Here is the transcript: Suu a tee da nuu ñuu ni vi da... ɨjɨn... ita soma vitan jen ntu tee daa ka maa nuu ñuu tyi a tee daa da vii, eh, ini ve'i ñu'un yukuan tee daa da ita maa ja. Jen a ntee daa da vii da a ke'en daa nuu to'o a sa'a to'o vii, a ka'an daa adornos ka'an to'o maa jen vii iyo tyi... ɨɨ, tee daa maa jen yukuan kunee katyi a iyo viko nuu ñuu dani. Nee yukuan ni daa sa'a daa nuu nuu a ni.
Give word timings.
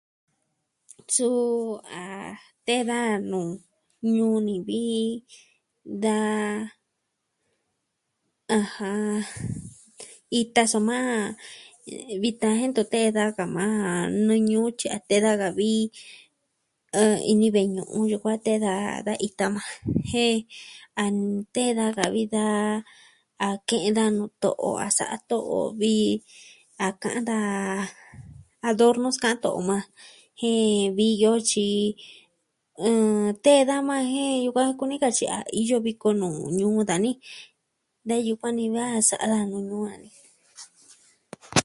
Suu 1.13 1.79
a 2.03 2.03
tee 2.65 2.81
da 2.89 2.99
nuu 3.31 3.51
ñuu 4.15 4.37
ni 4.47 4.55
vi 4.67 4.81
da... 6.03 6.15
ɨjɨn... 8.57 9.15
ita 10.39 10.61
soma 10.71 10.97
vitan 12.23 12.53
jen 12.59 12.69
ntu 12.71 12.81
tee 12.93 13.07
daa 13.17 13.31
ka 13.37 13.43
maa 13.55 13.83
nuu 14.25 14.41
ñuu 14.49 14.67
tyi 14.79 14.87
a 14.97 14.99
tee 15.07 15.19
daa 15.25 15.37
da 15.41 15.49
vii, 15.59 15.83
eh, 17.01 17.17
ini 17.31 17.47
ve'i 17.55 17.67
ñu'un 17.75 18.05
yukuan 18.11 18.37
tee 18.45 18.59
daa 18.65 18.87
da 19.07 19.13
ita 19.27 19.45
maa 19.55 19.71
ja. 19.71 19.77
Jen 20.09 20.35
a 21.03 21.05
ntee 21.15 21.71
daa 21.79 21.91
da 21.97 22.05
vii 22.13 22.27
da 22.35 22.45
a 23.47 23.49
ke'en 23.67 23.93
daa 23.97 24.09
nuu 24.17 24.31
to'o 24.43 24.69
a 24.85 24.89
sa'a 24.97 25.17
to'o 25.29 25.59
vii, 25.81 26.09
a 26.85 26.87
ka'an 27.01 27.23
daa 27.29 27.55
adornos 28.69 29.17
ka'an 29.23 29.39
to'o 29.43 29.59
maa 29.69 29.85
jen 30.39 30.93
vii 30.97 31.13
iyo 31.19 31.31
tyi... 31.51 31.67
ɨɨ, 32.85 32.91
tee 33.43 33.61
daa 33.69 33.81
maa 33.89 34.03
jen 34.11 34.35
yukuan 34.45 34.69
kunee 34.79 34.99
katyi 35.03 35.25
a 35.37 35.39
iyo 35.61 35.75
viko 35.85 36.09
nuu 36.21 36.37
ñuu 36.59 36.79
dani. 36.91 37.11
Nee 38.07 38.21
yukuan 38.29 38.53
ni 38.57 38.65
daa 38.77 38.95
sa'a 39.09 39.25
daa 39.31 39.45
nuu 39.51 39.63
nuu 39.69 39.83
a 39.93 39.95
ni. 40.03 40.09